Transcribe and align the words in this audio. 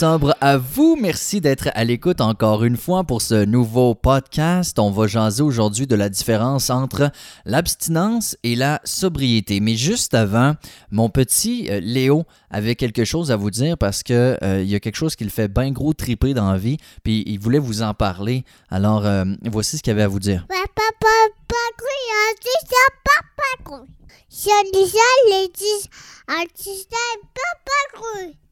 sobre 0.00 0.34
à 0.40 0.56
vous. 0.56 0.96
Merci 0.98 1.42
d'être 1.42 1.68
à 1.74 1.84
l'écoute 1.84 2.22
encore 2.22 2.64
une 2.64 2.78
fois 2.78 3.04
pour 3.04 3.20
ce 3.20 3.44
nouveau 3.44 3.94
podcast. 3.94 4.78
On 4.78 4.90
va 4.90 5.06
jaser 5.06 5.42
aujourd'hui 5.42 5.86
de 5.86 5.94
la 5.94 6.08
différence 6.08 6.70
entre 6.70 7.12
l'abstinence 7.44 8.34
et 8.42 8.56
la 8.56 8.80
sobriété. 8.84 9.60
Mais 9.60 9.74
juste 9.74 10.14
avant, 10.14 10.54
mon 10.90 11.10
petit 11.10 11.68
euh, 11.68 11.80
Léo 11.82 12.24
avait 12.50 12.76
quelque 12.76 13.04
chose 13.04 13.30
à 13.30 13.36
vous 13.36 13.50
dire 13.50 13.76
parce 13.76 14.02
que 14.02 14.38
euh, 14.42 14.62
y 14.62 14.74
a 14.74 14.80
quelque 14.80 14.96
chose 14.96 15.16
qui 15.16 15.24
le 15.24 15.28
fait 15.28 15.48
bien 15.48 15.70
gros 15.70 15.92
triper 15.92 16.32
dans 16.32 16.50
la 16.50 16.56
vie, 16.56 16.78
puis 17.04 17.22
il 17.26 17.38
voulait 17.38 17.58
vous 17.58 17.82
en 17.82 17.92
parler. 17.92 18.44
Alors 18.70 19.04
euh, 19.04 19.26
voici 19.52 19.76
ce 19.76 19.82
qu'il 19.82 19.90
avait 19.90 20.04
à 20.04 20.08
vous 20.08 20.18
dire. 20.18 20.46
Les 20.48 20.60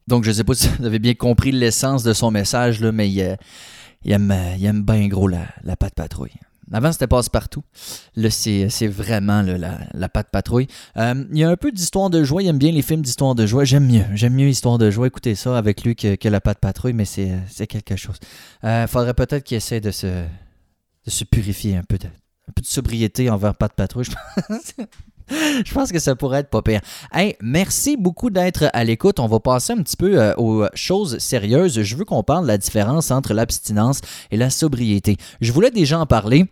Donc, 0.08 0.24
je 0.24 0.30
ne 0.30 0.34
sais 0.34 0.44
pas 0.44 0.54
si 0.54 0.68
vous 0.78 0.86
avez 0.86 0.98
bien 0.98 1.12
compris 1.12 1.52
l'essence 1.52 2.02
de 2.02 2.14
son 2.14 2.30
message, 2.30 2.80
là, 2.80 2.92
mais 2.92 3.10
il, 3.10 3.20
euh, 3.20 3.36
euh, 4.06 4.56
aime 4.64 4.82
bien 4.82 5.06
gros 5.06 5.28
la, 5.28 5.46
la 5.64 5.76
patte 5.76 5.94
patrouille. 5.94 6.32
Avant, 6.72 6.92
c'était 6.92 7.06
passe-partout. 7.06 7.62
Là, 8.16 8.30
c'est 8.30 8.86
vraiment 8.86 9.42
la, 9.42 9.80
la 9.92 10.08
patte 10.08 10.30
patrouille. 10.30 10.66
Euh, 10.96 11.24
il 11.30 11.38
y 11.38 11.44
a 11.44 11.50
un 11.50 11.56
peu 11.56 11.72
d'histoire 11.72 12.08
de 12.08 12.24
joie. 12.24 12.42
Il 12.42 12.48
aime 12.48 12.58
bien 12.58 12.72
les 12.72 12.80
films 12.80 13.02
d'histoire 13.02 13.34
de 13.34 13.44
joie. 13.46 13.64
J'aime 13.64 13.86
mieux. 13.86 14.04
J'aime 14.14 14.34
mieux 14.34 14.48
Histoire 14.48 14.78
de 14.78 14.90
joie. 14.90 15.06
Écoutez 15.06 15.34
ça 15.34 15.56
avec 15.56 15.84
lui 15.84 15.94
que, 15.94 16.28
la 16.28 16.40
patte 16.40 16.58
patrouille, 16.58 16.94
mais 16.94 17.04
c'est 17.04 17.66
quelque 17.66 17.96
chose. 17.96 18.16
Il 18.62 18.86
faudrait 18.88 19.14
peut-être 19.14 19.44
qu'il 19.44 19.58
essaie 19.58 19.80
de 19.80 19.90
se, 19.90 20.06
de 20.06 21.10
se 21.10 21.24
purifier 21.24 21.76
un 21.76 21.84
peu 21.84 21.98
de, 21.98 22.06
un 22.06 22.52
peu 22.54 22.62
de 22.62 22.66
sobriété 22.66 23.28
envers 23.28 23.54
patte 23.54 23.74
patrouille. 23.74 24.04
Je 24.04 24.10
pense. 24.46 24.74
Je 25.64 25.74
pense 25.74 25.92
que 25.92 25.98
ça 25.98 26.16
pourrait 26.16 26.40
être 26.40 26.50
pas 26.50 26.62
pire. 26.62 26.80
Hey, 27.12 27.36
merci 27.40 27.96
beaucoup 27.96 28.30
d'être 28.30 28.70
à 28.72 28.84
l'écoute. 28.84 29.20
On 29.20 29.26
va 29.26 29.40
passer 29.40 29.72
un 29.72 29.82
petit 29.82 29.96
peu 29.96 30.20
euh, 30.20 30.34
aux 30.36 30.66
choses 30.74 31.18
sérieuses. 31.18 31.82
Je 31.82 31.96
veux 31.96 32.04
qu'on 32.04 32.22
parle 32.22 32.42
de 32.42 32.48
la 32.48 32.58
différence 32.58 33.10
entre 33.10 33.34
l'abstinence 33.34 34.00
et 34.30 34.36
la 34.36 34.50
sobriété. 34.50 35.16
Je 35.40 35.52
voulais 35.52 35.70
déjà 35.70 35.98
en 35.98 36.06
parler. 36.06 36.46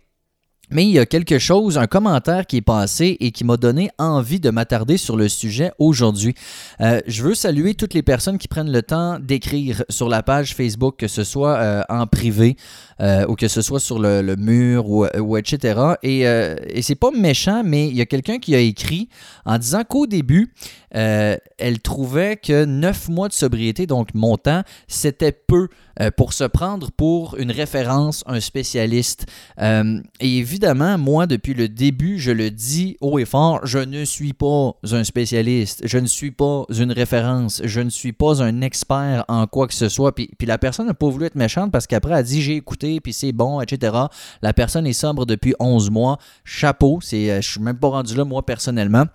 Mais 0.69 0.83
il 0.83 0.91
y 0.91 0.99
a 0.99 1.05
quelque 1.05 1.39
chose, 1.39 1.77
un 1.77 1.87
commentaire 1.87 2.45
qui 2.45 2.57
est 2.57 2.61
passé 2.61 3.15
et 3.21 3.31
qui 3.31 3.45
m'a 3.45 3.55
donné 3.55 3.89
envie 3.97 4.41
de 4.41 4.49
m'attarder 4.49 4.97
sur 4.97 5.15
le 5.15 5.29
sujet 5.29 5.71
aujourd'hui. 5.79 6.35
Euh, 6.81 6.99
je 7.07 7.23
veux 7.23 7.35
saluer 7.35 7.73
toutes 7.73 7.93
les 7.93 8.03
personnes 8.03 8.37
qui 8.37 8.49
prennent 8.49 8.71
le 8.71 8.81
temps 8.81 9.17
d'écrire 9.17 9.85
sur 9.87 10.09
la 10.09 10.23
page 10.23 10.55
Facebook, 10.55 10.97
que 10.97 11.07
ce 11.07 11.23
soit 11.23 11.55
euh, 11.55 11.81
en 11.87 12.05
privé 12.05 12.57
euh, 12.99 13.25
ou 13.27 13.35
que 13.35 13.47
ce 13.47 13.61
soit 13.61 13.79
sur 13.79 13.97
le, 13.97 14.35
mur 14.35 14.89
ou, 14.89 15.37
etc. 15.37 15.79
Et, 16.03 16.21
et 16.21 16.81
c'est 16.81 16.95
pas 16.95 17.11
méchant, 17.11 17.63
mais 17.63 17.87
il 17.87 17.95
y 17.95 18.01
a 18.01 18.05
quelqu'un 18.05 18.39
qui 18.39 18.53
a 18.53 18.59
écrit 18.59 19.07
en 19.45 19.57
disant 19.57 19.83
qu'au 19.87 20.05
début, 20.05 20.53
euh, 20.95 21.37
elle 21.57 21.79
trouvait 21.79 22.37
que 22.37 22.65
neuf 22.65 23.09
mois 23.09 23.27
de 23.27 23.33
sobriété, 23.33 23.87
donc 23.87 24.13
mon 24.13 24.37
temps, 24.37 24.63
c'était 24.87 25.31
peu 25.31 25.67
euh, 25.99 26.11
pour 26.15 26.33
se 26.33 26.43
prendre 26.43 26.91
pour 26.91 27.35
une 27.37 27.51
référence, 27.51 28.23
un 28.27 28.39
spécialiste. 28.39 29.25
Euh, 29.59 29.99
et 30.19 30.37
évidemment, 30.37 30.97
moi, 30.97 31.27
depuis 31.27 31.53
le 31.53 31.67
début, 31.67 32.19
je 32.19 32.31
le 32.31 32.51
dis 32.51 32.97
haut 33.01 33.19
et 33.19 33.25
fort, 33.25 33.65
je 33.65 33.79
ne 33.79 34.05
suis 34.05 34.33
pas 34.33 34.73
un 34.91 35.03
spécialiste, 35.03 35.81
je 35.85 35.97
ne 35.97 36.07
suis 36.07 36.31
pas 36.31 36.65
une 36.69 36.91
référence, 36.91 37.61
je 37.65 37.81
ne 37.81 37.89
suis 37.89 38.13
pas 38.13 38.41
un 38.41 38.61
expert 38.61 39.25
en 39.27 39.47
quoi 39.47 39.67
que 39.67 39.73
ce 39.73 39.89
soit. 39.89 40.13
Puis, 40.13 40.29
la 40.45 40.57
personne 40.57 40.87
n'a 40.87 40.93
pas 40.93 41.09
voulu 41.09 41.25
être 41.25 41.35
méchante 41.35 41.71
parce 41.71 41.87
qu'après, 41.87 42.11
elle 42.11 42.19
a 42.19 42.23
dit 42.23 42.41
j'ai 42.41 42.55
écouté, 42.55 43.01
puis 43.01 43.13
c'est 43.13 43.33
bon, 43.33 43.59
etc. 43.59 43.93
La 44.41 44.53
personne 44.53 44.87
est 44.87 44.93
sobre 44.93 45.25
depuis 45.25 45.53
11 45.59 45.89
mois. 45.89 46.17
Chapeau, 46.45 46.99
c'est, 47.01 47.41
je 47.41 47.49
suis 47.49 47.61
même 47.61 47.77
pas 47.77 47.89
rendu 47.89 48.15
là, 48.15 48.23
moi, 48.23 48.45
personnellement. 48.45 49.05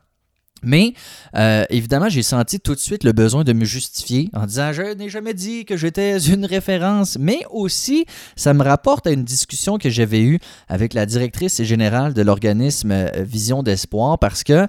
Mais 0.63 0.95
euh, 1.37 1.65
évidemment, 1.71 2.09
j'ai 2.09 2.23
senti 2.23 2.61
tout 2.61 2.75
de 2.75 2.81
suite 2.81 3.03
le 3.05 3.13
besoin 3.13 3.43
de 3.43 3.53
me 3.53 3.65
justifier 3.65 4.31
en 4.33 4.47
disant 4.47 4.73
je 4.73 4.95
n'ai 4.95 5.09
jamais 5.09 5.35
dit 5.35 5.65
que 5.65 5.77
j'étais 5.77 6.19
une 6.33 6.47
référence, 6.47 7.19
mais 7.19 7.41
aussi 7.51 8.07
ça 8.37 8.55
me 8.55 8.63
rapporte 8.63 9.07
à 9.07 9.11
une 9.11 9.25
discussion 9.25 9.79
que 9.79 9.91
j'avais 9.91 10.21
eue 10.21 10.39
avec 10.69 10.95
la 10.95 11.07
directrice 11.07 11.63
générale 11.63 12.15
de 12.15 12.23
l'organisme 12.23 12.93
euh, 12.93 13.09
Vision 13.23 13.63
d'espoir 13.63 14.19
parce 14.19 14.45
que 14.45 14.67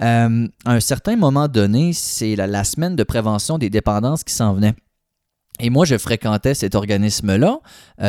euh, 0.00 0.48
à 0.64 0.72
un 0.72 0.80
certain 0.80 1.16
moment 1.16 1.48
donné, 1.48 1.92
c'est 1.92 2.36
la, 2.36 2.64
semaine 2.64 2.96
de 2.96 3.04
prévention 3.04 3.58
des 3.58 3.70
dépendances 3.70 4.24
qui 4.24 4.34
s'en 4.34 4.54
venait. 4.54 4.74
Et 5.60 5.70
moi, 5.70 5.84
je 5.84 5.96
fréquentais 5.96 6.54
cet 6.54 6.74
organisme-là, 6.74 7.60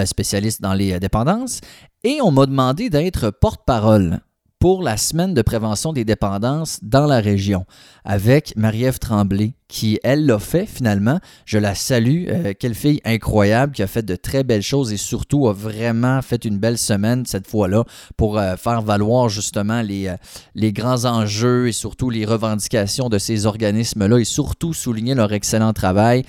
spécialiste 0.05 0.61
dans 0.61 0.73
les 0.73 0.99
dépendances, 0.99 1.61
et 2.03 2.19
on 2.23 2.31
m'a 2.31 2.47
demandé 2.47 2.89
d'être 2.89 3.29
porte-parole 3.29 4.19
pour 4.65 4.81
la 4.81 4.97
semaine 4.97 5.35
de 5.35 5.43
prévention 5.43 5.93
des 5.93 6.05
dépendances 6.05 6.79
dans 6.81 7.05
la 7.05 7.19
région 7.19 7.65
avec 8.03 8.57
Marie-Ève 8.57 8.97
Tremblay, 8.97 9.53
qui, 9.67 9.99
elle, 10.03 10.25
l'a 10.25 10.39
fait 10.39 10.65
finalement. 10.65 11.19
Je 11.45 11.59
la 11.59 11.75
salue. 11.75 12.25
Euh, 12.29 12.53
quelle 12.57 12.73
fille 12.73 12.99
incroyable 13.05 13.73
qui 13.73 13.83
a 13.83 13.87
fait 13.87 14.01
de 14.01 14.15
très 14.15 14.43
belles 14.43 14.63
choses 14.63 14.91
et 14.91 14.97
surtout 14.97 15.47
a 15.47 15.53
vraiment 15.53 16.19
fait 16.23 16.45
une 16.45 16.57
belle 16.57 16.79
semaine 16.79 17.27
cette 17.27 17.45
fois-là 17.45 17.83
pour 18.17 18.39
euh, 18.39 18.55
faire 18.55 18.81
valoir 18.81 19.29
justement 19.29 19.83
les, 19.83 20.07
euh, 20.07 20.15
les 20.55 20.73
grands 20.73 21.05
enjeux 21.05 21.67
et 21.67 21.71
surtout 21.71 22.09
les 22.09 22.25
revendications 22.25 23.07
de 23.07 23.19
ces 23.19 23.45
organismes-là 23.45 24.17
et 24.17 24.25
surtout 24.25 24.73
souligner 24.73 25.13
leur 25.13 25.31
excellent 25.31 25.73
travail. 25.73 26.25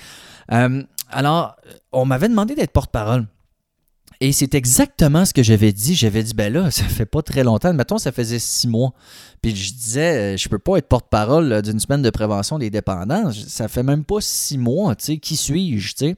Alors, 1.09 1.55
on 1.91 2.05
m'avait 2.05 2.29
demandé 2.29 2.53
d'être 2.53 2.71
porte-parole. 2.71 3.25
Et 4.19 4.31
c'est 4.31 4.55
exactement 4.55 5.25
ce 5.25 5.33
que 5.33 5.43
j'avais 5.43 5.71
dit. 5.71 5.95
J'avais 5.95 6.23
dit, 6.23 6.33
ben 6.33 6.51
là, 6.51 6.71
ça 6.71 6.83
fait 6.83 7.05
pas 7.05 7.21
très 7.21 7.43
longtemps. 7.43 7.73
Mettons, 7.73 7.97
ça 7.97 8.11
faisait 8.11 8.39
six 8.39 8.67
mois. 8.67 8.93
Puis 9.41 9.55
je 9.55 9.73
disais, 9.73 10.33
euh, 10.33 10.37
je 10.37 10.49
peux 10.49 10.59
pas 10.59 10.77
être 10.77 10.87
porte-parole 10.87 11.61
d'une 11.61 11.79
semaine 11.79 12.01
de 12.01 12.09
prévention 12.09 12.57
des 12.57 12.69
dépendances. 12.69 13.47
Ça 13.47 13.67
fait 13.67 13.83
même 13.83 14.03
pas 14.03 14.21
six 14.21 14.57
mois, 14.57 14.95
tu 14.95 15.05
sais. 15.05 15.17
Qui 15.17 15.35
suis-je, 15.35 15.93
tu 15.93 16.05
sais? 16.05 16.15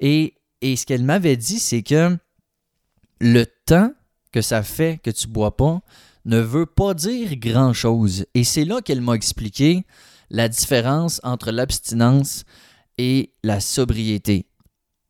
Et, 0.00 0.34
et 0.60 0.76
ce 0.76 0.86
qu'elle 0.86 1.04
m'avait 1.04 1.36
dit, 1.36 1.58
c'est 1.58 1.82
que 1.82 2.16
le 3.20 3.44
temps 3.66 3.92
que 4.32 4.40
ça 4.40 4.62
fait 4.62 4.98
que 5.02 5.10
tu 5.10 5.28
bois 5.28 5.56
pas 5.56 5.80
ne 6.24 6.38
veut 6.38 6.66
pas 6.66 6.94
dire 6.94 7.36
grand-chose. 7.36 8.26
Et 8.34 8.44
c'est 8.44 8.64
là 8.64 8.80
qu'elle 8.80 9.00
m'a 9.00 9.14
expliqué 9.14 9.84
la 10.30 10.48
différence 10.48 11.20
entre 11.22 11.50
l'abstinence 11.50 12.44
et 12.98 13.32
la 13.42 13.60
sobriété. 13.60 14.46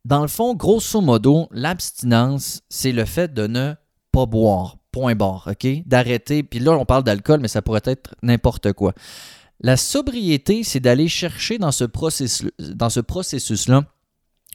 Dans 0.05 0.23
le 0.23 0.29
fond, 0.29 0.55
grosso 0.55 1.01
modo, 1.01 1.49
l'abstinence, 1.53 2.63
c'est 2.69 2.93
le 2.93 3.05
fait 3.05 3.33
de 3.33 3.47
ne 3.47 3.75
pas 4.11 4.27
boire. 4.27 4.79
Point 4.91 5.15
barre, 5.15 5.49
OK? 5.51 5.67
D'arrêter. 5.87 6.43
Puis 6.43 6.59
là, 6.59 6.73
on 6.73 6.85
parle 6.85 7.05
d'alcool, 7.05 7.41
mais 7.41 7.49
ça 7.49 7.63
pourrait 7.63 7.83
être 7.85 8.15
n'importe 8.23 8.73
quoi. 8.73 8.93
La 9.61 9.77
sobriété, 9.77 10.65
c'est 10.65 10.81
d'aller 10.81 11.09
chercher 11.09 11.59
dans 11.59 11.71
ce 11.71 11.85
processus, 11.85 12.51
dans 12.59 12.91
ce 12.91 13.01
processus-là 13.01 13.85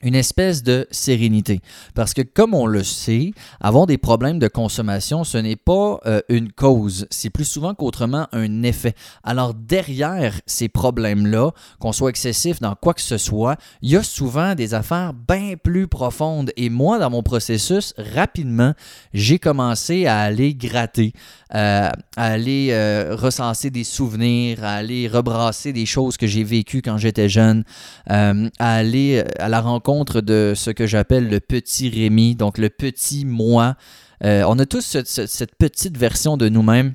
une 0.03 0.13
espèce 0.13 0.61
de 0.61 0.87
sérénité. 0.91 1.59
Parce 1.95 2.13
que 2.13 2.21
comme 2.21 2.53
on 2.53 2.67
le 2.67 2.83
sait, 2.83 3.31
avoir 3.59 3.87
des 3.87 3.97
problèmes 3.97 4.37
de 4.37 4.47
consommation, 4.47 5.23
ce 5.23 5.39
n'est 5.39 5.55
pas 5.55 5.99
euh, 6.05 6.21
une 6.29 6.51
cause, 6.51 7.07
c'est 7.09 7.31
plus 7.31 7.45
souvent 7.45 7.73
qu'autrement 7.73 8.27
un 8.31 8.61
effet. 8.61 8.93
Alors 9.23 9.55
derrière 9.55 10.39
ces 10.45 10.69
problèmes-là, 10.69 11.49
qu'on 11.79 11.93
soit 11.93 12.11
excessif 12.11 12.59
dans 12.59 12.75
quoi 12.75 12.93
que 12.93 13.01
ce 13.01 13.17
soit, 13.17 13.57
il 13.81 13.89
y 13.89 13.95
a 13.95 14.03
souvent 14.03 14.53
des 14.53 14.75
affaires 14.75 15.13
bien 15.13 15.55
plus 15.61 15.87
profondes. 15.87 16.51
Et 16.57 16.69
moi, 16.69 16.99
dans 16.99 17.09
mon 17.09 17.23
processus, 17.23 17.95
rapidement, 17.97 18.73
j'ai 19.13 19.39
commencé 19.39 20.05
à 20.05 20.19
aller 20.19 20.53
gratter, 20.53 21.11
euh, 21.55 21.89
à 22.17 22.23
aller 22.23 22.67
euh, 22.69 23.15
recenser 23.15 23.71
des 23.71 23.83
souvenirs, 23.83 24.63
à 24.63 24.75
aller 24.75 25.07
rebrasser 25.07 25.73
des 25.73 25.87
choses 25.87 26.17
que 26.17 26.27
j'ai 26.27 26.43
vécues 26.43 26.83
quand 26.83 26.99
j'étais 26.99 27.29
jeune, 27.29 27.63
à 28.07 28.35
aller 28.59 29.23
à 29.39 29.49
la 29.49 29.59
rencontre 29.59 29.86
de 29.87 30.53
ce 30.55 30.69
que 30.71 30.85
j'appelle 30.85 31.29
le 31.29 31.39
petit 31.39 31.89
Rémi, 31.89 32.35
donc 32.35 32.57
le 32.57 32.69
petit 32.69 33.25
moi. 33.25 33.75
Euh, 34.23 34.43
on 34.47 34.59
a 34.59 34.65
tous 34.65 34.81
ce- 34.81 35.05
ce- 35.05 35.27
cette 35.27 35.55
petite 35.55 35.97
version 35.97 36.35
de 36.35 36.49
nous-mêmes 36.49 36.93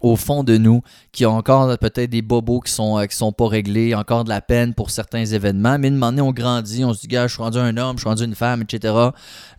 au 0.00 0.14
fond 0.14 0.44
de 0.44 0.56
nous, 0.58 0.80
qui 1.10 1.26
ont 1.26 1.36
encore 1.36 1.76
peut-être 1.76 2.10
des 2.10 2.22
bobos 2.22 2.60
qui 2.60 2.70
sont, 2.72 2.98
euh, 3.00 3.06
qui 3.06 3.16
sont 3.16 3.32
pas 3.32 3.48
réglés, 3.48 3.96
encore 3.96 4.22
de 4.22 4.28
la 4.28 4.40
peine 4.40 4.72
pour 4.72 4.90
certains 4.92 5.24
événements, 5.24 5.76
mais 5.76 5.88
une 5.88 5.96
moment 5.96 6.22
on 6.22 6.30
grandit, 6.30 6.84
on 6.84 6.94
se 6.94 7.00
dit, 7.00 7.08
gars, 7.08 7.26
je 7.26 7.34
suis 7.34 7.42
rendu 7.42 7.58
un 7.58 7.76
homme, 7.76 7.96
je 7.96 8.02
suis 8.02 8.08
rendu 8.08 8.22
une 8.22 8.36
femme, 8.36 8.62
etc. 8.62 8.94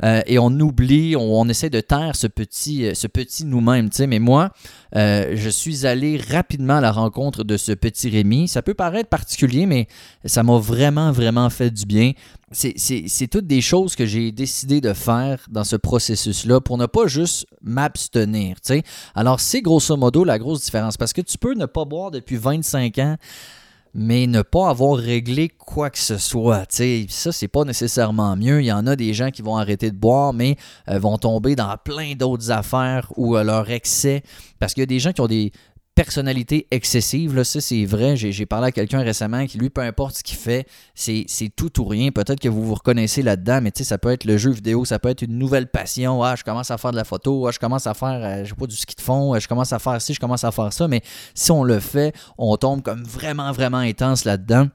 Euh, 0.05 0.21
et 0.25 0.39
on 0.39 0.49
oublie, 0.61 1.17
on, 1.17 1.45
essaie 1.49 1.69
de 1.69 1.81
taire 1.81 2.15
ce 2.15 2.27
petit, 2.27 2.89
ce 2.95 3.07
petit 3.07 3.43
nous-mêmes, 3.43 3.89
tu 3.89 3.97
sais. 3.97 4.07
Mais 4.07 4.19
moi, 4.19 4.51
je 4.95 5.49
suis 5.49 5.85
allé 5.85 6.15
rapidement 6.31 6.77
à 6.77 6.81
la 6.81 6.93
rencontre 6.93 7.43
de 7.43 7.57
ce 7.57 7.73
petit 7.73 8.09
Rémi. 8.09 8.47
Ça 8.47 8.61
peut 8.61 8.73
paraître 8.73 9.09
particulier, 9.09 9.65
mais 9.65 9.87
ça 10.23 10.41
m'a 10.43 10.57
vraiment, 10.57 11.11
vraiment 11.11 11.49
fait 11.49 11.69
du 11.69 11.85
bien. 11.85 12.13
C'est- 12.51 13.27
toutes 13.27 13.47
des 13.47 13.61
choses 13.61 13.95
que 13.95 14.05
j'ai 14.05 14.31
décidé 14.31 14.81
de 14.81 14.93
faire 14.93 15.45
dans 15.49 15.63
ce 15.63 15.75
processus-là 15.75 16.61
pour 16.61 16.77
ne 16.77 16.87
pas 16.87 17.07
juste 17.07 17.45
m'abstenir. 17.61 18.57
Alors, 19.15 19.39
c'est 19.39 19.61
grosso 19.61 19.95
modo 19.97 20.23
la 20.23 20.39
grosse 20.39 20.63
différence. 20.63 20.97
Parce 20.97 21.13
que 21.13 21.21
tu 21.21 21.37
peux 21.37 21.53
ne 21.53 21.65
pas 21.65 21.85
boire 21.85 22.11
depuis 22.11 22.37
25 22.37 22.97
ans, 22.99 23.17
mais 23.93 24.27
ne 24.27 24.41
pas 24.43 24.69
avoir 24.69 24.97
réglé 24.97 25.49
quoi 25.49 25.89
que 25.89 25.97
ce 25.99 26.17
soit. 26.17 26.65
tu 26.67 26.75
sais. 26.77 27.05
Ça, 27.09 27.31
c'est 27.31 27.47
pas 27.47 27.63
nécessairement 27.65 28.35
mieux. 28.35 28.61
Il 28.61 28.65
y 28.65 28.71
en 28.71 28.85
a 28.87 28.95
des 28.95 29.13
gens 29.13 29.31
qui 29.31 29.41
vont 29.41 29.57
arrêter 29.57 29.89
de 29.91 29.95
boire, 29.97 30.31
mais 30.33 30.57
euh, 30.89 30.99
vont 30.99 31.17
tomber 31.17 31.55
dans 31.55 31.75
plein 31.83 32.13
d'autres 32.13 32.51
affaires 32.51 33.11
ou 33.17 33.35
euh, 33.35 33.43
leur 33.43 33.69
excès. 33.71 34.21
Parce 34.59 34.73
qu'il 34.73 34.81
y 34.81 34.83
a 34.83 34.87
des 34.87 34.99
gens 34.99 35.11
qui 35.11 35.21
ont 35.21 35.27
des 35.27 35.51
personnalité 35.99 36.65
excessive, 36.71 37.35
là, 37.35 37.43
ça 37.43 37.59
c'est 37.59 37.83
vrai. 37.83 38.15
J'ai 38.15 38.45
parlé 38.45 38.67
à 38.67 38.71
quelqu'un 38.71 39.01
récemment 39.01 39.45
qui, 39.45 39.57
lui, 39.57 39.69
peu 39.69 39.81
importe 39.81 40.15
ce 40.15 40.23
qu'il 40.23 40.37
fait, 40.37 40.65
c'est 40.95 41.25
tout 41.57 41.81
ou 41.81 41.83
rien. 41.83 42.11
Peut-être 42.11 42.39
que 42.39 42.47
vous 42.47 42.63
vous 42.63 42.75
reconnaissez 42.75 43.21
là-dedans, 43.21 43.59
mais 43.61 43.71
tu 43.71 43.79
sais, 43.79 43.83
ça 43.83 43.97
peut 43.97 44.09
être 44.13 44.23
le 44.23 44.37
jeu 44.37 44.49
vidéo, 44.49 44.85
ça 44.85 44.97
peut 44.97 45.09
être 45.09 45.23
une 45.23 45.37
nouvelle 45.37 45.67
passion. 45.67 46.23
Ah, 46.23 46.37
je 46.37 46.45
commence 46.45 46.71
à 46.71 46.77
faire 46.77 46.91
de 46.91 46.95
la 46.95 47.03
photo, 47.03 47.47
ah, 47.47 47.51
je 47.51 47.59
commence 47.59 47.85
à 47.85 47.93
faire, 47.93 48.21
euh, 48.23 48.43
je 48.45 48.49
sais 48.49 48.55
pas, 48.55 48.65
du 48.65 48.77
ski 48.77 48.95
de 48.95 49.01
fond, 49.01 49.35
euh, 49.35 49.39
je 49.41 49.49
commence 49.49 49.73
à 49.73 49.79
faire 49.79 50.01
ci, 50.01 50.13
je 50.13 50.21
commence 50.21 50.45
à 50.45 50.53
faire 50.53 50.71
ça. 50.71 50.87
Mais 50.87 51.01
si 51.35 51.51
on 51.51 51.65
le 51.65 51.81
fait, 51.81 52.15
on 52.37 52.55
tombe 52.55 52.81
comme 52.81 53.03
vraiment, 53.03 53.51
vraiment 53.51 53.79
intense 53.79 54.23
là-dedans. 54.23 54.69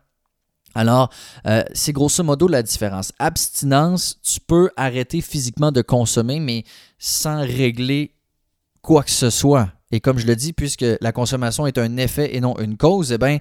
Alors, 0.74 1.08
euh, 1.46 1.62
c'est 1.72 1.92
grosso 1.92 2.22
modo 2.22 2.48
la 2.48 2.62
différence. 2.62 3.12
Abstinence, 3.18 4.20
tu 4.22 4.40
peux 4.40 4.68
arrêter 4.76 5.22
physiquement 5.22 5.72
de 5.72 5.80
consommer, 5.80 6.38
mais 6.38 6.64
sans 6.98 7.40
régler 7.40 8.14
quoi 8.82 9.02
que 9.02 9.10
ce 9.10 9.30
soit. 9.30 9.70
Et 9.94 10.00
comme 10.00 10.18
je 10.18 10.26
le 10.26 10.34
dis, 10.34 10.52
puisque 10.52 10.84
la 11.00 11.12
consommation 11.12 11.68
est 11.68 11.78
un 11.78 11.96
effet 11.98 12.34
et 12.34 12.40
non 12.40 12.58
une 12.58 12.76
cause, 12.76 13.12
eh 13.12 13.18
bien, 13.18 13.38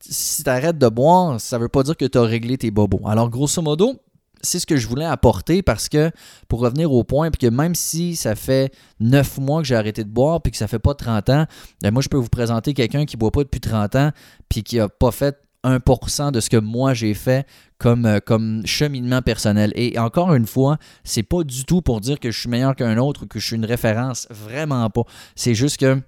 si 0.00 0.42
tu 0.42 0.48
arrêtes 0.48 0.78
de 0.78 0.88
boire, 0.88 1.38
ça 1.38 1.58
ne 1.58 1.62
veut 1.62 1.68
pas 1.68 1.82
dire 1.82 1.94
que 1.94 2.06
tu 2.06 2.16
as 2.16 2.22
réglé 2.22 2.56
tes 2.56 2.70
bobos. 2.70 3.02
Alors, 3.06 3.28
grosso 3.28 3.60
modo, 3.60 4.00
c'est 4.40 4.58
ce 4.58 4.64
que 4.64 4.78
je 4.78 4.88
voulais 4.88 5.04
apporter 5.04 5.60
parce 5.60 5.90
que, 5.90 6.10
pour 6.48 6.60
revenir 6.60 6.90
au 6.90 7.04
point, 7.04 7.30
puis 7.30 7.46
que 7.46 7.54
même 7.54 7.74
si 7.74 8.16
ça 8.16 8.34
fait 8.34 8.72
9 9.00 9.40
mois 9.40 9.60
que 9.60 9.68
j'ai 9.68 9.74
arrêté 9.74 10.02
de 10.02 10.08
boire, 10.08 10.40
puis 10.40 10.50
que 10.50 10.56
ça 10.56 10.68
fait 10.68 10.78
pas 10.78 10.94
30 10.94 11.28
ans, 11.28 11.44
ben 11.82 11.90
moi, 11.90 12.00
je 12.00 12.08
peux 12.08 12.16
vous 12.16 12.30
présenter 12.30 12.72
quelqu'un 12.72 13.04
qui 13.04 13.16
ne 13.16 13.20
boit 13.20 13.30
pas 13.30 13.42
depuis 13.42 13.60
30 13.60 13.96
ans, 13.96 14.10
puis 14.48 14.62
qui 14.62 14.78
n'a 14.78 14.88
pas 14.88 15.10
fait 15.10 15.36
1% 15.64 16.32
de 16.32 16.40
ce 16.40 16.50
que 16.50 16.56
moi 16.56 16.94
j'ai 16.94 17.14
fait 17.14 17.46
comme, 17.78 18.06
euh, 18.06 18.20
comme 18.24 18.62
cheminement 18.66 19.22
personnel. 19.22 19.72
Et 19.74 19.98
encore 19.98 20.34
une 20.34 20.46
fois, 20.46 20.78
c'est 21.04 21.22
pas 21.22 21.42
du 21.42 21.64
tout 21.64 21.82
pour 21.82 22.00
dire 22.00 22.20
que 22.20 22.30
je 22.30 22.38
suis 22.38 22.48
meilleur 22.48 22.76
qu'un 22.76 22.98
autre 22.98 23.24
ou 23.24 23.26
que 23.26 23.38
je 23.38 23.46
suis 23.46 23.56
une 23.56 23.64
référence. 23.64 24.26
Vraiment 24.30 24.88
pas. 24.90 25.02
C'est 25.34 25.54
juste 25.54 25.78
que 25.78 26.00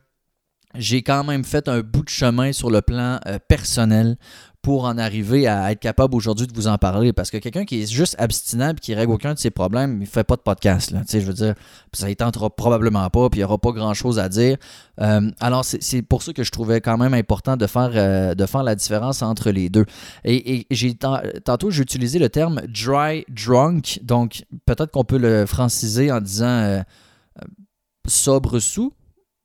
j'ai 0.74 1.02
quand 1.02 1.24
même 1.24 1.44
fait 1.44 1.68
un 1.68 1.80
bout 1.80 2.04
de 2.04 2.08
chemin 2.08 2.52
sur 2.52 2.70
le 2.70 2.82
plan 2.82 3.18
euh, 3.26 3.38
personnel 3.48 4.16
pour 4.62 4.84
en 4.84 4.96
arriver 4.96 5.48
à 5.48 5.72
être 5.72 5.80
capable 5.80 6.14
aujourd'hui 6.14 6.46
de 6.46 6.54
vous 6.54 6.68
en 6.68 6.78
parler. 6.78 7.12
Parce 7.12 7.32
que 7.32 7.36
quelqu'un 7.38 7.64
qui 7.64 7.82
est 7.82 7.92
juste 7.92 8.14
abstinent 8.18 8.70
et 8.70 8.74
qui 8.80 8.94
règle 8.94 9.10
aucun 9.10 9.34
de 9.34 9.38
ses 9.38 9.50
problèmes, 9.50 10.00
il 10.00 10.06
fait 10.06 10.22
pas 10.22 10.36
de 10.36 10.40
podcast. 10.42 10.92
Là. 10.92 11.02
Je 11.10 11.18
veux 11.18 11.32
dire, 11.32 11.54
ça 11.92 12.08
ne 12.08 12.14
tentera 12.14 12.48
probablement 12.48 13.10
pas, 13.10 13.28
puis 13.28 13.40
il 13.40 13.40
n'y 13.40 13.44
aura 13.44 13.58
pas 13.58 13.72
grand-chose 13.72 14.20
à 14.20 14.28
dire. 14.28 14.56
Euh, 15.00 15.30
alors, 15.40 15.64
c'est 15.64 16.02
pour 16.02 16.22
ça 16.22 16.32
que 16.32 16.44
je 16.44 16.52
trouvais 16.52 16.80
quand 16.80 16.96
même 16.96 17.12
important 17.12 17.56
de 17.56 17.66
faire, 17.66 17.90
euh, 17.94 18.36
de 18.36 18.46
faire 18.46 18.62
la 18.62 18.76
différence 18.76 19.22
entre 19.22 19.50
les 19.50 19.68
deux. 19.68 19.84
Et, 20.24 20.66
j'ai 20.70 20.94
tantôt, 20.94 21.70
j'ai 21.70 21.82
utilisé 21.82 22.20
le 22.20 22.28
terme 22.28 22.62
dry 22.68 23.24
drunk. 23.28 23.98
Donc, 24.04 24.44
peut-être 24.64 24.92
qu'on 24.92 25.04
peut 25.04 25.18
le 25.18 25.44
franciser 25.44 26.12
en 26.12 26.20
disant 26.20 26.82
sobre 28.06 28.60
sous. 28.60 28.92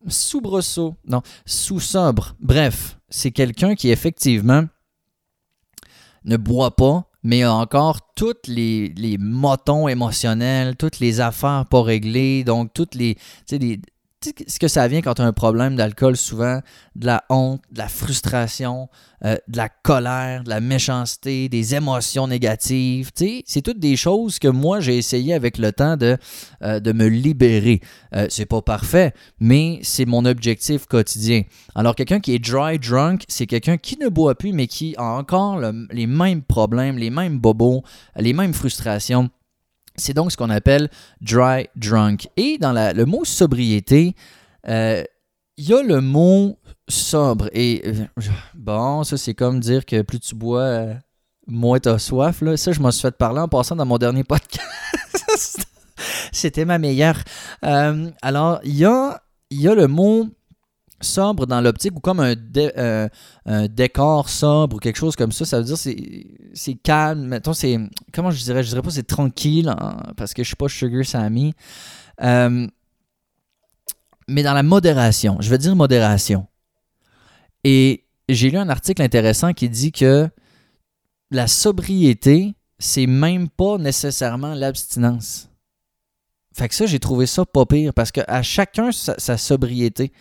Soubresaut. 0.08 0.96
Non, 1.08 1.22
sous 1.46 1.80
sobre. 1.80 2.36
Bref, 2.40 3.00
c'est 3.10 3.32
quelqu'un 3.32 3.76
qui 3.76 3.90
effectivement 3.90 4.64
ne 6.26 6.38
boit 6.38 6.76
pas, 6.76 7.10
mais 7.24 7.44
a 7.44 7.54
encore 7.54 8.14
toutes 8.16 8.48
les, 8.48 8.90
les 8.90 9.18
motons 9.18 9.88
émotionnels, 9.88 10.76
toutes 10.76 11.00
les 11.00 11.20
affaires 11.22 11.66
pas 11.70 11.82
réglées, 11.82 12.44
donc 12.44 12.74
toutes 12.74 12.96
les, 12.96 13.18
ce 14.24 14.60
que 14.60 14.68
ça 14.68 14.88
vient 14.88 15.02
quand 15.02 15.16
tu 15.16 15.22
as 15.22 15.26
un 15.26 15.34
problème 15.34 15.76
d'alcool, 15.76 16.18
souvent 16.18 16.62
de 16.96 17.06
la 17.06 17.24
honte, 17.30 17.62
de 17.72 17.78
la 17.78 17.88
frustration, 17.88 18.90
euh, 19.24 19.36
de 19.48 19.58
la 19.58 19.70
colère, 19.70 20.44
de 20.44 20.50
la 20.50 20.60
méchanceté, 20.60 21.50
des 21.50 21.76
émotions 21.76 22.28
négatives. 22.28 23.12
C'est 23.14 23.62
toutes 23.62 23.80
des 23.80 23.96
choses 23.96 24.40
que 24.40 24.48
moi 24.48 24.80
j'ai 24.80 24.98
essayé 24.98 25.34
avec 25.34 25.58
le 25.60 25.72
temps 25.72 25.98
de, 25.98 26.18
euh, 26.64 26.80
de 26.80 26.92
me 26.92 27.08
libérer. 27.08 27.82
Euh, 28.16 28.26
c'est 28.30 28.48
pas 28.48 28.62
parfait, 28.62 29.14
mais 29.40 29.80
c'est 29.84 30.06
mon 30.06 30.26
objectif 30.26 30.88
quotidien. 30.88 31.44
Alors, 31.76 31.96
quelqu'un 31.96 32.20
qui 32.20 32.34
est 32.34 32.40
dry 32.40 32.80
drunk, 32.80 33.24
c'est 33.28 33.46
quelqu'un 33.46 33.78
qui 33.78 33.98
ne 34.00 34.10
boit 34.10 34.36
plus, 34.36 34.52
mais 34.52 34.68
qui 34.68 34.96
a 34.98 35.04
encore 35.04 35.62
les 35.92 36.08
mêmes 36.08 36.42
problèmes, 36.42 36.98
les 36.98 37.12
mêmes 37.12 37.38
bobos, 37.38 37.84
les 38.16 38.34
mêmes 38.34 38.54
frustrations 38.54 39.30
c'est 39.98 40.14
donc 40.14 40.32
ce 40.32 40.38
qu'on 40.38 40.50
appelle 40.50 40.90
dry 41.22 41.68
drunk. 41.76 42.30
Et 42.38 42.58
dans 42.58 42.72
le 42.72 43.06
mot 43.06 43.26
sobriété, 43.26 44.16
euh, 44.68 45.04
il 45.58 45.68
y 45.68 45.74
a 45.74 45.82
le 45.82 46.02
mot 46.02 46.58
sobre. 46.88 47.50
Et 47.54 47.82
euh, 47.86 48.06
bon, 48.54 49.04
ça 49.04 49.18
c'est 49.18 49.34
comme 49.34 49.60
dire 49.60 49.86
que 49.86 50.02
plus 50.04 50.20
tu 50.20 50.36
bois, 50.36 50.62
euh, 50.62 50.94
moins 51.48 51.80
tu 51.80 51.90
as 51.90 52.00
soif. 52.00 52.42
Là. 52.42 52.58
Ça, 52.58 52.72
je 52.72 52.80
m'en 52.80 52.92
suis 52.92 53.02
fait 53.02 53.18
parler 53.18 53.40
en 53.40 53.48
passant 53.48 53.76
dans 53.76 53.86
mon 53.86 53.98
dernier 53.98 54.24
podcast. 54.24 54.62
C'était 56.32 56.66
ma 56.66 56.78
meilleure. 56.78 57.24
alors, 57.62 58.60
il 58.64 58.78
y 58.78 58.86
a 58.86 59.20
le 59.52 59.88
mot 59.88 60.28
sobre 61.02 61.46
dans 61.46 61.62
l'optique 61.62 61.96
ou 61.96 62.00
comme 62.00 62.20
un, 62.20 62.36
euh, 62.58 63.08
décor 63.68 64.30
sobre 64.30 64.78
ou 64.78 64.80
quelque 64.80 64.98
chose 64.98 65.16
comme 65.16 65.32
ça, 65.32 65.46
ça 65.46 65.60
veut 65.60 65.66
dire 65.66 65.78
c'est 65.78 66.26
c'est 66.54 66.74
calme, 66.76 67.28
mettons 67.28 67.54
c'est 67.54 67.78
comment 68.14 68.32
je 68.32 68.44
dirais, 68.44 68.64
je 68.64 68.70
dirais 68.70 68.82
pas 68.82 68.90
c'est 68.90 69.08
tranquille 69.08 69.70
hein, 69.70 69.98
parce 70.16 70.34
que 70.34 70.44
je 70.44 70.48
suis 70.48 70.56
pas 70.56 70.68
Sugar 70.68 71.06
Sammy. 71.06 71.54
Euh, 72.24 72.68
mais 74.28 74.44
dans 74.44 74.54
la 74.54 74.64
modération, 74.64 75.38
je 75.40 75.50
veux 75.50 75.58
dire 75.58 75.76
modération. 75.76 76.48
Et 77.64 78.04
j'ai 78.28 78.50
lu 78.50 78.58
un 78.58 78.70
article 78.70 79.02
intéressant 79.02 79.54
qui 79.54 79.70
dit 79.70 79.92
que 79.92 80.30
la 81.32 81.48
sobriété, 81.48 82.56
c'est 82.80 83.08
même 83.08 83.50
pas 83.50 83.78
nécessairement 83.78 84.54
l'abstinence. 84.54 85.50
Fait 86.58 86.68
que 86.68 86.74
ça, 86.74 86.88
j'ai 86.88 87.00
trouvé 87.00 87.28
ça 87.28 87.46
pas 87.46 87.68
pire 87.68 87.94
parce 87.94 88.12
qu'à 88.12 88.42
chacun 88.42 88.92
sa, 88.92 89.38
sobriété. 89.38 90.12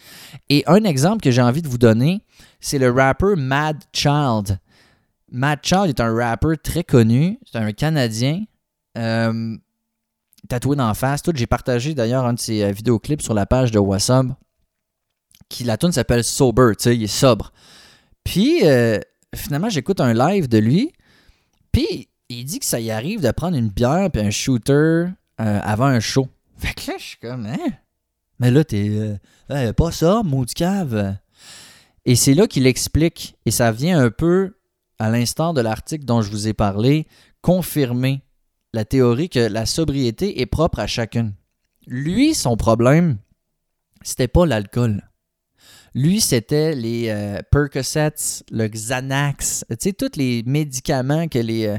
Et 0.51 0.65
un 0.67 0.85
exemple 0.85 1.23
que 1.23 1.31
j'ai 1.31 1.41
envie 1.41 1.63
de 1.63 1.69
vous 1.69 1.79
donner, 1.79 2.21
c'est 2.61 2.79
le 2.79 2.91
rappeur 2.91 3.39
Mad 3.39 3.79
Child. 3.91 4.59
Mad 5.33 5.61
Child 5.63 5.87
est 5.89 6.01
un 6.01 6.15
rappeur 6.15 6.57
très 6.63 6.85
connu. 6.85 7.41
C'est 7.51 7.57
un 7.57 7.73
Canadien. 7.73 8.45
Euh, 8.99 9.57
tatoué 10.47 10.77
la 10.77 10.93
face. 10.93 11.23
Tout. 11.23 11.33
J'ai 11.35 11.47
partagé 11.47 11.95
d'ailleurs 11.95 12.27
un 12.27 12.35
de 12.35 12.39
ses 12.39 12.65
euh, 12.65 12.71
vidéoclips 12.71 13.23
sur 13.23 13.33
la 13.33 13.47
page 13.47 13.71
de 13.71 13.79
WhatsApp. 13.79 14.27
Qui, 15.49 15.65
la 15.65 15.79
tune 15.79 15.93
s'appelle 15.93 16.23
Sober. 16.23 16.73
Tu 16.77 16.83
sais, 16.83 16.97
il 16.97 17.05
est 17.05 17.07
sobre. 17.07 17.51
Puis, 18.25 18.61
euh, 18.65 19.01
finalement, 19.35 19.71
j'écoute 19.71 20.03
un 20.03 20.13
live 20.13 20.49
de 20.49 20.59
lui. 20.59 20.93
Puis, 21.73 22.11
il 22.29 22.45
dit 22.45 22.59
que 22.59 22.67
ça 22.67 22.79
y 22.79 22.91
arrive 22.91 23.23
de 23.23 23.31
prendre 23.31 23.57
une 23.57 23.71
bière 23.71 24.11
puis 24.11 24.21
un 24.21 24.31
shooter 24.31 25.07
euh, 25.41 25.61
avant 25.63 25.87
un 25.87 26.01
show. 26.01 26.29
Fait 26.59 26.73
que 26.75 26.91
là, 26.91 26.97
je 26.99 27.05
suis 27.05 27.19
comme, 27.19 27.47
hein? 27.47 27.73
Mais 28.39 28.51
là, 28.51 28.65
t'es. 28.65 29.19
Euh, 29.51 29.73
pas 29.73 29.93
ça, 29.93 30.23
maudit 30.25 30.55
cave. 30.55 31.17
Et 32.05 32.17
c'est 32.17 32.35
là 32.35 32.47
qu'il 32.47 32.67
explique, 32.67 33.37
et 33.45 33.51
ça 33.51 33.73
vient 33.73 34.01
un 34.01 34.11
peu, 34.11 34.57
à 34.99 35.11
l'instant 35.11 35.53
de 35.53 35.61
l'article 35.61 36.05
dont 36.05 36.23
je 36.23 36.31
vous 36.31 36.49
ai 36.49 36.53
parlé, 36.53 37.07
confirmer 37.43 38.23
la 38.73 38.85
théorie 38.85 39.29
que 39.29 39.41
la 39.41 39.67
sobriété 39.67 40.41
est 40.41 40.47
propre 40.47 40.79
à 40.79 40.87
chacune. 40.87 41.35
Lui, 41.87 42.35
son 42.35 42.57
problème, 42.57 43.19
c'était 44.03 44.29
pas 44.29 44.47
l'alcool. 44.47 45.03
Lui, 45.95 46.21
c'était 46.21 46.75
les 46.75 47.09
euh, 47.09 47.41
Percocets, 47.51 48.45
le 48.51 48.69
Xanax, 48.69 49.65
tu 49.71 49.77
sais, 49.81 49.93
tous 49.93 50.17
les 50.17 50.43
médicaments 50.45 51.27
que 51.27 51.39
les, 51.39 51.79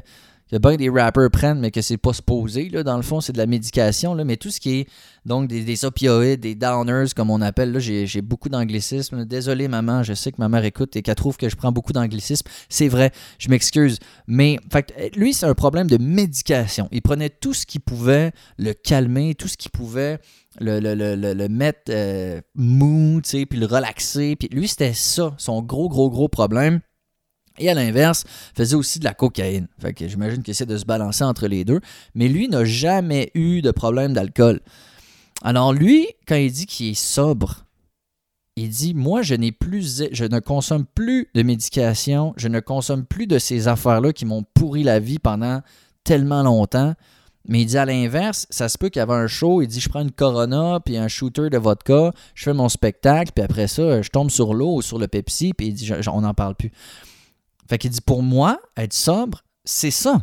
que 0.52 0.58
bien 0.58 0.76
des 0.76 0.90
rappers 0.90 1.30
prennent, 1.30 1.60
mais 1.60 1.72
que 1.72 1.82
c'est 1.82 1.98
pas 1.98 2.14
supposé. 2.14 2.70
Là, 2.70 2.84
dans 2.84 2.98
le 2.98 3.04
fond, 3.04 3.22
c'est 3.22 3.34
de 3.34 3.38
la 3.38 3.46
médication. 3.46 4.14
Là, 4.14 4.24
mais 4.24 4.38
tout 4.38 4.50
ce 4.50 4.60
qui 4.60 4.80
est 4.80 4.88
donc 5.26 5.48
des, 5.48 5.86
opioïdes, 5.86 6.40
des 6.40 6.56
downers, 6.56 7.08
comme 7.16 7.30
on 7.30 7.42
appelle, 7.42 7.72
là, 7.72 7.80
j'ai, 7.80 8.22
beaucoup 8.22 8.50
d'anglicisme. 8.50 9.26
Désolé, 9.26 9.68
maman, 9.68 10.04
je 10.04 10.14
sais 10.14 10.32
que 10.32 10.38
ma 10.40 10.50
mère 10.50 10.64
écoute 10.64 10.96
et 10.96 11.02
qu'elle 11.02 11.16
trouve 11.16 11.38
que 11.38 11.50
je 11.50 11.56
prends 11.56 11.72
beaucoup 11.72 11.94
d'anglicisme. 11.94 12.48
C'est 12.70 12.88
vrai, 12.88 13.12
je 13.40 13.50
m'excuse. 13.50 14.00
Mais 14.28 14.58
fait, 14.72 14.94
lui, 15.16 15.34
c'est 15.34 15.46
un 15.46 15.54
problème 15.54 15.88
de 15.88 15.98
médication. 15.98 16.88
Il 16.92 17.02
prenait 17.02 17.30
tout 17.30 17.54
ce 17.54 17.66
qui 17.66 17.80
pouvait 17.80 18.32
le 18.58 18.74
calmer, 18.74 19.36
tout 19.36 19.48
ce 19.48 19.58
qui 19.58 19.70
pouvait 19.70 20.20
le, 20.60 20.80
le, 20.80 20.96
le, 20.96 21.34
le 21.34 21.50
mettre 21.50 21.90
euh, 21.90 22.42
mou, 22.56 23.22
puis 23.22 23.60
le 23.60 23.66
relaxer. 23.66 24.36
Puis 24.36 24.50
lui, 24.52 24.68
c'était 24.68 24.94
ça, 24.94 25.34
son 25.38 25.62
gros, 25.62 25.90
gros, 25.90 26.10
gros 26.10 26.28
problème. 26.30 26.80
Et 27.60 27.70
à 27.70 27.74
l'inverse, 27.74 28.24
faisait 28.56 28.76
aussi 28.76 29.00
de 29.00 29.04
la 29.04 29.14
cocaïne. 29.14 29.68
Fait 29.80 29.94
que 29.94 30.08
j'imagine 30.08 30.44
qu'il 30.44 30.52
essaie 30.52 30.66
de 30.66 30.78
se 30.78 30.86
balancer 30.86 31.24
entre 31.24 31.48
les 31.48 31.66
deux. 31.66 31.80
Mais 32.16 32.28
lui 32.28 32.48
n'a 32.48 32.66
jamais 32.66 33.32
eu 33.34 33.62
de 33.62 33.72
problème 33.72 34.14
d'alcool. 34.14 34.62
Alors 35.44 35.74
lui, 35.74 36.08
quand 36.28 36.36
il 36.36 36.52
dit 36.52 36.66
qu'il 36.66 36.92
est 36.92 36.94
sobre, 36.94 37.66
il 38.56 38.70
dit 38.70 38.94
Moi, 38.94 39.22
je 39.22 39.36
n'ai 39.36 39.52
plus 39.52 40.04
je 40.12 40.26
ne 40.26 40.40
consomme 40.40 40.86
plus 40.86 41.30
de 41.34 41.44
médication, 41.44 42.34
je 42.38 42.48
ne 42.48 42.60
consomme 42.60 43.06
plus 43.06 43.28
de 43.28 43.38
ces 43.40 43.68
affaires-là 43.68 44.14
qui 44.14 44.26
m'ont 44.26 44.44
pourri 44.54 44.84
la 44.84 45.00
vie 45.00 45.20
pendant 45.20 45.62
tellement 46.04 46.44
longtemps. 46.44 46.94
Mais 47.50 47.62
il 47.62 47.66
dit 47.66 47.78
à 47.78 47.86
l'inverse, 47.86 48.46
ça 48.50 48.68
se 48.68 48.78
peut 48.78 48.90
qu'il 48.90 49.00
y 49.00 49.04
avait 49.04 49.14
un 49.14 49.28
show, 49.28 49.62
il 49.62 49.68
dit 49.68 49.80
je 49.80 49.88
prends 49.88 50.02
une 50.02 50.12
Corona 50.12 50.82
puis 50.84 50.98
un 50.98 51.08
shooter 51.08 51.50
de 51.50 51.58
vodka, 51.58 52.12
je 52.36 52.44
fais 52.44 52.54
mon 52.54 52.68
spectacle, 52.68 53.32
puis 53.34 53.44
après 53.44 53.68
ça, 53.68 54.02
je 54.02 54.10
tombe 54.10 54.30
sur 54.30 54.54
l'eau 54.54 54.76
ou 54.76 54.82
sur 54.82 55.00
le 55.00 55.08
Pepsi, 55.08 55.54
puis 55.54 55.68
il 55.68 55.74
dit 55.74 55.90
on 56.12 56.22
n'en 56.22 56.34
parle 56.34 56.56
plus. 56.56 56.72
Fait 57.70 57.78
qu'il 57.78 57.92
dit 57.92 58.02
Pour 58.02 58.24
moi, 58.24 58.60
être 58.76 58.94
sobre, 58.94 59.44
c'est 59.66 59.92
ça. 59.92 60.22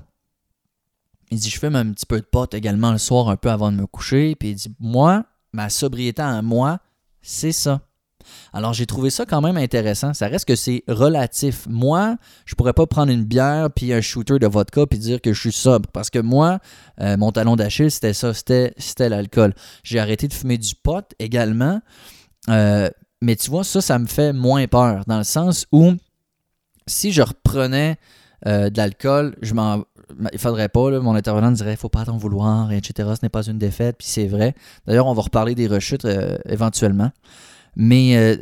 Il 1.30 1.38
dit 1.38 1.50
Je 1.50 1.58
fume 1.58 1.76
un 1.76 1.92
petit 1.92 2.06
peu 2.06 2.20
de 2.20 2.26
pote 2.26 2.54
également 2.54 2.92
le 2.92 2.98
soir, 2.98 3.28
un 3.28 3.36
peu 3.36 3.50
avant 3.50 3.72
de 3.72 3.76
me 3.76 3.86
coucher. 3.86 4.34
Puis 4.34 4.50
il 4.50 4.54
dit 4.54 4.74
Moi, 4.80 5.24
ma 5.52 5.68
sobriété 5.70 6.22
en 6.22 6.42
moi, 6.42 6.78
c'est 7.22 7.52
ça. 7.52 7.80
Alors 8.52 8.72
j'ai 8.72 8.86
trouvé 8.86 9.10
ça 9.10 9.26
quand 9.26 9.40
même 9.40 9.56
intéressant. 9.56 10.14
Ça 10.14 10.28
reste 10.28 10.46
que 10.46 10.56
c'est 10.56 10.82
relatif. 10.88 11.66
Moi, 11.68 12.16
je 12.46 12.54
pourrais 12.54 12.72
pas 12.72 12.86
prendre 12.86 13.12
une 13.12 13.24
bière 13.24 13.68
puis 13.70 13.92
un 13.92 14.00
shooter 14.00 14.38
de 14.38 14.46
vodka 14.46 14.86
puis 14.86 14.98
dire 14.98 15.20
que 15.20 15.32
je 15.32 15.40
suis 15.40 15.52
sobre. 15.52 15.90
Parce 15.90 16.10
que 16.10 16.18
moi, 16.18 16.58
euh, 17.00 17.16
mon 17.16 17.32
talon 17.32 17.56
d'Achille, 17.56 17.90
c'était 17.90 18.14
ça, 18.14 18.32
c'était, 18.34 18.74
c'était 18.78 19.08
l'alcool. 19.08 19.54
J'ai 19.82 19.98
arrêté 19.98 20.28
de 20.28 20.32
fumer 20.32 20.58
du 20.58 20.74
pot 20.74 21.04
également. 21.18 21.80
Euh, 22.48 22.88
mais 23.20 23.36
tu 23.36 23.50
vois, 23.50 23.64
ça, 23.64 23.80
ça 23.80 23.98
me 23.98 24.06
fait 24.06 24.32
moins 24.32 24.66
peur. 24.66 25.04
Dans 25.06 25.18
le 25.18 25.24
sens 25.24 25.66
où 25.72 25.92
si 26.86 27.12
je 27.12 27.22
reprenais 27.22 27.96
euh, 28.46 28.70
de 28.70 28.76
l'alcool, 28.76 29.36
je 29.42 29.54
m'en 29.54 29.84
il 30.32 30.38
faudrait 30.38 30.68
pas, 30.68 30.90
là, 30.90 31.00
mon 31.00 31.14
intervenant 31.14 31.50
dirait 31.50 31.76
faut 31.76 31.88
pas 31.88 32.04
t'en 32.04 32.16
vouloir, 32.18 32.70
etc. 32.72 33.10
Ce 33.16 33.24
n'est 33.24 33.30
pas 33.30 33.42
une 33.46 33.58
défaite, 33.58 33.96
puis 33.98 34.06
c'est 34.06 34.26
vrai. 34.26 34.54
D'ailleurs, 34.86 35.06
on 35.06 35.14
va 35.14 35.22
reparler 35.22 35.54
des 35.54 35.66
rechutes 35.66 36.04
euh, 36.04 36.36
éventuellement. 36.46 37.10
Mais 37.76 38.16
euh, 38.16 38.36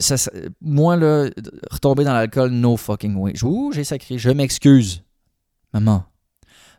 moi, 0.60 0.96
là, 0.96 1.30
retomber 1.70 2.04
dans 2.04 2.12
l'alcool, 2.12 2.50
no 2.50 2.76
fucking 2.76 3.14
way. 3.16 3.32
J'ai 3.72 3.84
sacré, 3.84 4.18
je 4.18 4.30
m'excuse, 4.30 5.02
maman. 5.72 6.04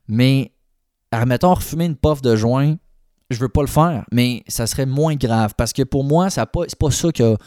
Mais, 0.07 0.51
admettons, 1.11 1.53
refumer 1.53 1.85
une 1.85 1.95
puff 1.95 2.21
de 2.21 2.35
joint, 2.35 2.75
je 3.29 3.39
veux 3.39 3.49
pas 3.49 3.61
le 3.61 3.67
faire, 3.67 4.05
mais 4.11 4.43
ça 4.47 4.67
serait 4.67 4.85
moins 4.85 5.15
grave. 5.15 5.53
Parce 5.57 5.73
que 5.73 5.83
pour 5.83 6.03
moi, 6.03 6.29
ça 6.29 6.45
pas, 6.45 6.61
c'est 6.67 6.77
pas 6.77 6.91
ça 6.91 7.11
qui 7.11 7.23
a- 7.23 7.37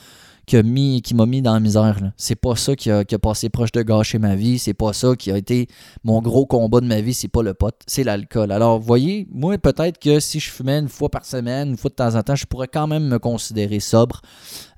qui 0.46 1.14
m'a 1.14 1.26
mis 1.26 1.42
dans 1.42 1.54
la 1.54 1.60
misère. 1.60 1.98
C'est 2.16 2.36
pas 2.36 2.54
ça 2.56 2.76
qui 2.76 2.90
a, 2.90 3.04
passé 3.20 3.48
proche 3.48 3.72
de 3.72 3.82
gâcher 3.82 4.18
ma 4.18 4.36
vie. 4.36 4.58
C'est 4.58 4.74
pas 4.74 4.92
ça 4.92 5.16
qui 5.16 5.30
a 5.30 5.36
été 5.36 5.66
mon 6.04 6.22
gros 6.22 6.46
combat 6.46 6.80
de 6.80 6.86
ma 6.86 7.00
vie. 7.00 7.14
C'est 7.14 7.28
pas 7.28 7.42
le 7.42 7.52
pot, 7.54 7.74
c'est 7.86 8.04
l'alcool. 8.04 8.52
Alors, 8.52 8.78
voyez, 8.78 9.26
moi, 9.30 9.58
peut-être 9.58 9.98
que 9.98 10.20
si 10.20 10.40
je 10.40 10.50
fumais 10.50 10.78
une 10.78 10.88
fois 10.88 11.10
par 11.10 11.24
semaine, 11.24 11.70
une 11.70 11.76
fois 11.76 11.90
de 11.90 11.96
temps 11.96 12.14
en 12.14 12.22
temps, 12.22 12.36
je 12.36 12.46
pourrais 12.46 12.68
quand 12.68 12.86
même 12.86 13.08
me 13.08 13.18
considérer 13.18 13.80
sobre, 13.80 14.22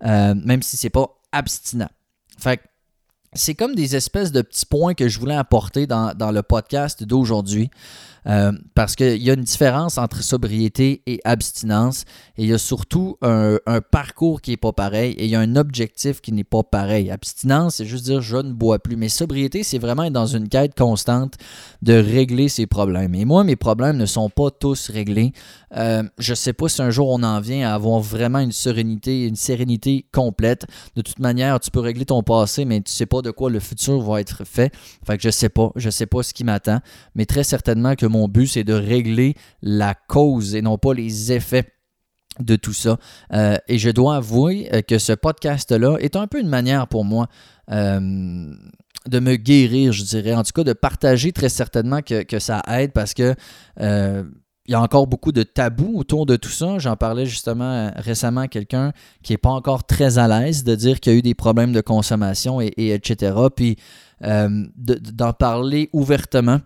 euh, 0.04 0.34
même 0.34 0.62
si 0.62 0.76
c'est 0.76 0.90
pas 0.90 1.08
abstinent. 1.32 1.90
Fait 2.38 2.56
que 2.56 2.62
c'est 3.38 3.54
comme 3.54 3.74
des 3.74 3.96
espèces 3.96 4.32
de 4.32 4.42
petits 4.42 4.66
points 4.66 4.94
que 4.94 5.08
je 5.08 5.18
voulais 5.18 5.36
apporter 5.36 5.86
dans, 5.86 6.12
dans 6.14 6.32
le 6.32 6.42
podcast 6.42 7.04
d'aujourd'hui. 7.04 7.70
Euh, 8.28 8.52
parce 8.74 8.94
qu'il 8.94 9.22
y 9.22 9.30
a 9.30 9.34
une 9.34 9.42
différence 9.42 9.96
entre 9.96 10.22
sobriété 10.22 11.02
et 11.06 11.20
abstinence. 11.24 12.04
Et 12.36 12.44
il 12.44 12.48
y 12.48 12.52
a 12.52 12.58
surtout 12.58 13.16
un, 13.22 13.58
parcours 13.90 14.40
qui 14.40 14.50
n'est 14.50 14.56
pas 14.56 14.72
pareil 14.72 15.12
et 15.12 15.24
il 15.24 15.30
y 15.30 15.36
a 15.36 15.40
un 15.40 15.56
objectif 15.56 16.20
qui 16.20 16.32
n'est 16.32 16.44
pas 16.44 16.62
pareil. 16.62 17.10
Abstinence, 17.10 17.76
c'est 17.76 17.86
juste 17.86 18.04
dire 18.04 18.20
je 18.20 18.36
ne 18.36 18.52
bois 18.52 18.78
plus. 18.78 18.96
Mais 18.96 19.08
sobriété, 19.08 19.62
c'est 19.62 19.78
vraiment 19.78 20.04
être 20.04 20.12
dans 20.12 20.26
une 20.26 20.48
quête 20.48 20.76
constante 20.76 21.34
de 21.82 21.94
régler 21.94 22.48
ses 22.48 22.66
problèmes. 22.66 23.14
Et 23.14 23.24
moi, 23.24 23.44
mes 23.44 23.56
problèmes 23.56 23.96
ne 23.96 24.06
sont 24.06 24.28
pas 24.28 24.50
tous 24.50 24.90
réglés. 24.90 25.32
Euh, 25.76 26.02
je 26.18 26.32
ne 26.32 26.36
sais 26.36 26.52
pas 26.52 26.68
si 26.68 26.82
un 26.82 26.90
jour 26.90 27.08
on 27.10 27.22
en 27.22 27.40
vient 27.40 27.68
à 27.68 27.74
avoir 27.74 28.00
vraiment 28.00 28.40
une 28.40 28.52
sérénité, 28.52 29.26
une 29.26 29.36
sérénité 29.36 30.06
complète. 30.12 30.66
De 30.96 31.02
toute 31.02 31.18
manière, 31.18 31.60
tu 31.60 31.70
peux 31.70 31.80
régler 31.80 32.04
ton 32.04 32.22
passé, 32.22 32.64
mais 32.64 32.80
tu 32.80 32.92
sais 32.92 33.06
pas 33.06 33.22
de 33.22 33.27
quoi 33.30 33.50
le 33.50 33.60
futur 33.60 34.00
va 34.00 34.20
être 34.20 34.44
fait. 34.44 34.72
Fait 35.06 35.16
que 35.16 35.22
je 35.22 35.30
sais 35.30 35.48
pas, 35.48 35.70
je 35.76 35.90
sais 35.90 36.06
pas 36.06 36.22
ce 36.22 36.34
qui 36.34 36.44
m'attend, 36.44 36.80
mais 37.14 37.26
très 37.26 37.44
certainement 37.44 37.94
que 37.94 38.06
mon 38.06 38.28
but 38.28 38.46
c'est 38.46 38.64
de 38.64 38.74
régler 38.74 39.34
la 39.62 39.94
cause 39.94 40.54
et 40.54 40.62
non 40.62 40.78
pas 40.78 40.94
les 40.94 41.32
effets 41.32 41.64
de 42.40 42.56
tout 42.56 42.72
ça. 42.72 42.98
Euh, 43.32 43.56
et 43.68 43.78
je 43.78 43.90
dois 43.90 44.16
avouer 44.16 44.68
euh, 44.72 44.82
que 44.82 44.98
ce 44.98 45.12
podcast-là 45.12 45.96
est 46.00 46.16
un 46.16 46.26
peu 46.26 46.40
une 46.40 46.48
manière 46.48 46.86
pour 46.86 47.04
moi 47.04 47.28
euh, 47.70 47.98
de 47.98 49.18
me 49.20 49.36
guérir, 49.36 49.92
je 49.92 50.04
dirais. 50.04 50.34
En 50.34 50.42
tout 50.42 50.52
cas, 50.52 50.64
de 50.64 50.72
partager 50.72 51.32
très 51.32 51.48
certainement 51.48 52.02
que, 52.02 52.22
que 52.22 52.38
ça 52.38 52.62
aide 52.68 52.92
parce 52.92 53.14
que 53.14 53.34
il 54.68 54.72
y 54.72 54.74
a 54.74 54.82
encore 54.82 55.06
beaucoup 55.06 55.32
de 55.32 55.42
tabous 55.42 55.94
autour 55.96 56.26
de 56.26 56.36
tout 56.36 56.50
ça. 56.50 56.78
J'en 56.78 56.94
parlais 56.94 57.24
justement 57.24 57.64
euh, 57.72 57.90
récemment 57.96 58.42
à 58.42 58.48
quelqu'un 58.48 58.92
qui 59.22 59.32
n'est 59.32 59.38
pas 59.38 59.48
encore 59.50 59.84
très 59.86 60.18
à 60.18 60.28
l'aise 60.28 60.62
de 60.62 60.74
dire 60.74 61.00
qu'il 61.00 61.12
y 61.12 61.16
a 61.16 61.18
eu 61.18 61.22
des 61.22 61.34
problèmes 61.34 61.72
de 61.72 61.80
consommation 61.80 62.60
et, 62.60 62.66
et 62.76 62.92
etc. 62.92 63.34
Puis 63.56 63.76
euh, 64.24 64.66
de- 64.76 65.00
d'en 65.12 65.32
parler 65.32 65.88
ouvertement. 65.94 66.60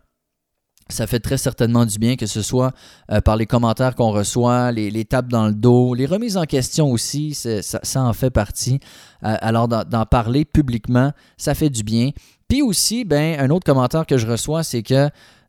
Ça 0.89 1.07
fait 1.07 1.21
très 1.21 1.39
certainement 1.39 1.87
du 1.87 1.99
bien, 1.99 2.17
que 2.17 2.27
ce 2.27 2.43
soit 2.43 2.73
euh, 3.11 3.21
par 3.21 3.37
les 3.37 3.47
commentaires 3.47 3.95
qu'on 3.95 4.11
reçoit, 4.11 4.73
les, 4.73 5.05
tapes 5.05 5.29
dans 5.29 5.47
le 5.47 5.55
dos, 5.55 5.95
les 5.95 6.05
remises 6.05 6.37
en 6.37 6.45
question 6.45 6.91
aussi, 6.91 7.35
ça, 7.35 8.03
en 8.03 8.13
fait 8.13 8.31
partie. 8.31 8.81
Alors 9.23 9.69
d'en 9.69 9.85
d'en 9.85 10.05
parler 10.05 10.45
publiquement, 10.45 11.13
ça 11.39 11.55
fait 11.55 11.71
du 11.71 11.85
bien. 11.85 12.11
Puis 12.49 12.61
aussi, 12.63 13.05
ben, 13.05 13.39
un 13.41 13.49
autre 13.51 13.65
commentaire 13.65 14.05
que 14.07 14.19
je 14.19 14.27
reçois, 14.27 14.65
c'est 14.65 14.83
que 14.83 15.09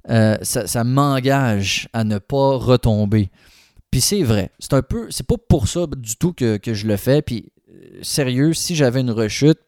euh, 0.09 0.37
ça, 0.41 0.83
m'engage 0.83 1.87
à 1.93 2.03
ne 2.03 2.17
pas 2.17 2.57
retomber. 2.57 3.31
Puis 3.91 4.01
c'est 4.01 4.23
vrai, 4.23 4.51
c'est 4.59 4.73
un 4.73 4.81
peu, 4.81 5.07
c'est 5.11 5.25
pas 5.25 5.35
pour 5.37 5.67
ça 5.67 5.85
du 5.95 6.15
tout 6.15 6.33
que, 6.33 6.59
je 6.65 6.87
le 6.87 6.97
fais. 6.97 7.21
Puis 7.21 7.51
euh, 7.69 7.99
sérieux, 8.01 8.53
si 8.53 8.75
j'avais 8.75 9.01
une 9.01 9.11
rechute, 9.11 9.59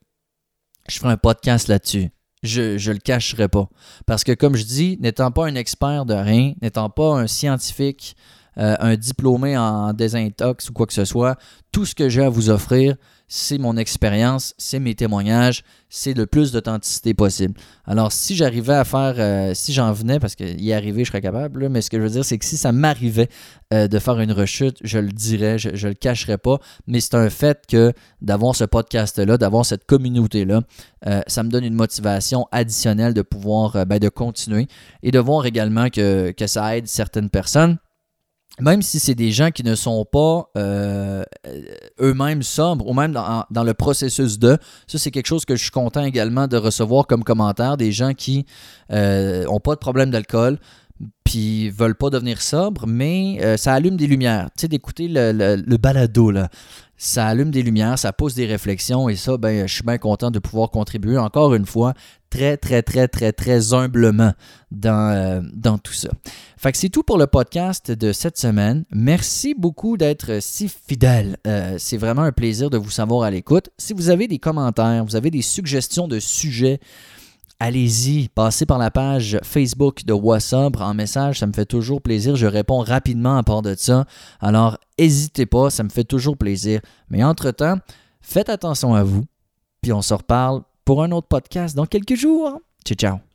je 0.90 1.00
ferais 1.00 1.14
un 1.14 1.18
podcast 1.18 1.68
là-dessus. 1.68 2.10
Je, 2.44 2.78
je 2.78 2.92
le 2.92 3.00
cacherai 3.00 3.48
pas. 3.48 3.70
Parce 4.06 4.24
que 4.24 4.32
comme 4.32 4.56
je 4.56 4.66
dis, 4.66 4.98
n'étant 5.00 5.32
pas 5.32 5.48
un 5.48 5.56
expert 5.56 6.06
de 6.06 6.14
rien, 6.14 6.54
n'étant 6.62 6.90
pas 6.90 7.14
un 7.14 7.28
scientifique, 7.28 8.16
euh, 8.58 8.76
un 8.80 8.96
diplômé 8.96 9.58
en 9.58 9.92
désintox 9.92 10.70
ou 10.70 10.74
quoi 10.74 10.86
que 10.86 10.94
ce 10.94 11.04
soit, 11.04 11.38
tout 11.74 11.86
ce 11.86 11.94
que 11.94 12.08
j'ai 12.08 12.24
à 12.24 12.30
vous 12.30 12.50
offrir, 12.50 12.96
c'est 13.28 13.58
mon 13.58 13.78
expérience, 13.78 14.54
c'est 14.58 14.80
mes 14.80 14.96
témoignages, 14.96 15.64
c'est 15.90 16.14
le 16.14 16.26
plus 16.26 16.52
d'authenticité 16.52 17.14
possible. 17.14 17.56
Alors, 17.86 18.12
si 18.12 18.36
j'arrivais 18.36 18.74
à 18.74 18.84
faire, 18.84 19.16
euh, 19.18 19.54
si 19.54 19.74
j'en 19.74 19.92
venais, 19.94 20.20
parce 20.20 20.36
qu'y 20.36 20.74
arriver, 20.74 21.04
je 21.04 21.10
serais 21.10 21.22
capable, 21.22 21.70
mais 21.70 21.82
ce 21.82 21.90
que 21.90 21.98
je 21.98 22.04
veux 22.04 22.10
dire, 22.10 22.26
c'est 22.26 22.38
que 22.38 22.46
si 22.46 22.58
ça 22.58 22.72
m'arrivait 22.72 23.30
euh, 23.74 23.88
de 23.88 24.00
faire 24.00 24.20
une 24.20 24.32
rechute, 24.32 24.78
je 24.84 25.00
le 25.00 25.12
dirais, 25.12 25.58
je, 25.58 25.70
je 25.74 25.88
le 25.88 25.94
cacherais 25.94 26.38
pas, 26.38 26.60
mais 26.88 27.00
c'est 27.00 27.16
un 27.16 27.30
fait 27.30 27.64
que 27.68 27.94
d'avoir 28.22 28.56
ce 28.56 28.64
podcast-là, 28.64 29.38
d'avoir 29.38 29.66
cette 29.66 29.86
communauté-là, 29.86 30.62
euh, 31.08 31.22
ça 31.28 31.44
me 31.44 31.50
donne 31.50 31.64
une 31.64 31.76
motivation 31.76 32.46
additionnelle 32.52 33.14
de 33.14 33.22
pouvoir, 33.22 33.86
ben, 33.86 34.00
de 34.00 34.10
continuer 34.10 34.68
et 35.02 35.12
de 35.12 35.20
voir 35.20 35.46
également 35.46 35.90
que, 35.90 36.32
que 36.32 36.48
ça 36.48 36.78
aide 36.78 36.88
certaines 36.88 37.30
personnes. 37.30 37.78
Même 38.60 38.82
si 38.82 39.00
c'est 39.00 39.16
des 39.16 39.32
gens 39.32 39.52
qui 39.52 39.64
ne 39.64 39.76
sont 39.76 40.06
pas 40.06 40.50
euh, 40.58 41.24
euh, 41.46 41.62
eux-mêmes 42.00 42.42
sobres 42.42 42.88
ou 42.88 42.94
même 42.94 43.12
dans, 43.12 43.44
dans 43.52 43.64
le 43.64 43.74
processus 43.74 44.40
de, 44.40 44.58
ça 44.88 44.98
c'est 44.98 45.12
quelque 45.12 45.28
chose 45.28 45.44
que 45.44 45.58
je 45.58 45.64
suis 45.64 45.72
content 45.72 46.04
également 46.06 46.48
de 46.48 46.56
recevoir 46.56 47.06
comme 47.06 47.26
commentaire, 47.26 47.76
des 47.76 47.92
gens 47.92 48.14
qui 48.14 48.46
n'ont 48.90 49.60
pas 49.60 49.74
de 49.74 49.80
problème 49.80 50.10
d'alcool, 50.10 50.58
puis 51.24 51.70
veulent 51.70 51.96
pas 51.96 52.10
devenir 52.10 52.42
sobres, 52.42 52.86
mais 52.88 53.40
euh, 53.42 53.58
ça 53.58 53.74
allume 53.74 53.98
des 53.98 54.08
lumières. 54.08 54.50
Tu 54.58 54.62
sais, 54.62 54.68
d'écouter 54.68 55.08
le, 55.10 55.32
le- 55.34 55.78
balado, 55.78 56.32
là, 56.32 56.50
ça 56.98 57.28
allume 57.28 57.52
des 57.52 57.64
lumières, 57.64 58.00
ça 58.00 58.14
pose 58.14 58.36
des 58.36 58.46
réflexions, 58.46 59.10
et 59.10 59.16
ça, 59.16 59.36
ben, 59.38 59.68
je 59.68 59.74
suis 59.74 59.84
bien 59.84 59.98
content 59.98 60.32
de 60.32 60.40
pouvoir 60.40 60.72
contribuer 60.72 61.18
encore 61.18 61.54
une 61.54 61.66
fois, 61.66 61.94
très, 62.30 62.56
très, 62.58 62.82
très, 62.82 63.08
très, 63.08 63.34
très 63.34 63.74
humblement 63.74 64.32
dans, 64.72 65.42
euh, 65.64 65.78
tout 65.84 65.94
ça. 65.94 66.10
Fait 66.58 66.72
que 66.72 66.78
c'est 66.78 66.90
tout 66.90 67.04
pour 67.04 67.18
le 67.18 67.28
podcast 67.28 67.92
de 67.92 68.14
cette 68.14 68.38
semaine. 68.38 68.86
Merci 68.92 69.56
beaucoup 69.58 69.98
d'être 69.98 70.40
si 70.42 70.70
fidèle. 70.70 71.38
Euh, 71.48 71.76
c'est 71.78 71.98
vraiment 71.98 72.24
un 72.24 72.32
plaisir 72.32 72.70
de 72.70 72.78
vous 72.78 72.90
savoir 72.90 73.24
à 73.24 73.32
l'écoute. 73.32 73.70
Si 73.78 73.94
vous 73.94 74.10
avez 74.10 74.28
des 74.28 74.40
commentaires, 74.40 75.04
vous 75.04 75.16
avez 75.16 75.32
des 75.32 75.42
suggestions 75.42 76.08
de 76.08 76.20
sujets, 76.20 76.80
allez-y, 77.60 78.30
passez 78.30 78.66
par 78.66 78.78
la 78.78 78.92
page 78.92 79.40
Facebook 79.44 80.06
de 80.06 80.14
Wassabre 80.14 80.82
en 80.82 80.94
message, 80.94 81.40
ça 81.40 81.48
me 81.48 81.54
fait 81.54 81.66
toujours 81.66 82.02
plaisir. 82.02 82.36
Je 82.36 82.48
réponds 82.48 82.80
rapidement 82.80 83.38
à 83.38 83.44
part 83.44 83.62
de 83.62 83.76
ça. 83.78 84.06
Alors, 84.40 84.78
n'hésitez 85.00 85.46
pas, 85.46 85.70
ça 85.70 85.84
me 85.84 85.90
fait 85.90 86.04
toujours 86.04 86.38
plaisir. 86.38 86.82
Mais 87.10 87.24
entre-temps, 87.24 87.78
faites 88.22 88.50
attention 88.50 88.96
à 88.96 89.04
vous, 89.04 89.26
puis 89.82 89.94
on 89.94 90.02
se 90.02 90.14
reparle 90.14 90.62
pour 90.84 91.04
un 91.04 91.12
autre 91.12 91.28
podcast 91.28 91.76
dans 91.76 91.86
quelques 91.86 92.16
jours. 92.16 92.60
Ciao, 92.86 92.96
ciao. 92.96 93.35